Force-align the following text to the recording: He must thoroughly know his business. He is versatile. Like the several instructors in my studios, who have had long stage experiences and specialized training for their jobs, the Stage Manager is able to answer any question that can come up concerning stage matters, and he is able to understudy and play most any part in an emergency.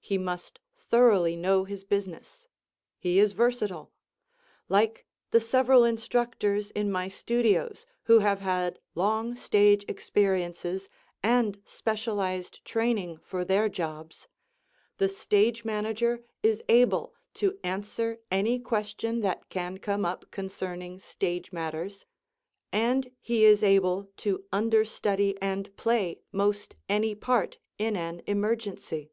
He 0.00 0.16
must 0.16 0.58
thoroughly 0.74 1.36
know 1.36 1.64
his 1.64 1.84
business. 1.84 2.46
He 2.98 3.18
is 3.18 3.34
versatile. 3.34 3.92
Like 4.66 5.04
the 5.32 5.38
several 5.40 5.84
instructors 5.84 6.70
in 6.70 6.90
my 6.90 7.08
studios, 7.08 7.84
who 8.04 8.20
have 8.20 8.40
had 8.40 8.78
long 8.94 9.36
stage 9.36 9.84
experiences 9.86 10.88
and 11.22 11.60
specialized 11.66 12.64
training 12.64 13.18
for 13.18 13.44
their 13.44 13.68
jobs, 13.68 14.28
the 14.96 15.10
Stage 15.10 15.62
Manager 15.66 16.24
is 16.42 16.62
able 16.70 17.12
to 17.34 17.58
answer 17.62 18.18
any 18.30 18.58
question 18.58 19.20
that 19.20 19.50
can 19.50 19.76
come 19.76 20.06
up 20.06 20.30
concerning 20.30 20.98
stage 21.00 21.52
matters, 21.52 22.06
and 22.72 23.10
he 23.20 23.44
is 23.44 23.62
able 23.62 24.08
to 24.24 24.42
understudy 24.52 25.36
and 25.42 25.76
play 25.76 26.22
most 26.32 26.76
any 26.88 27.14
part 27.14 27.58
in 27.76 27.94
an 27.94 28.22
emergency. 28.26 29.12